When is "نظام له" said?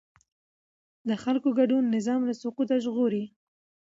1.95-2.33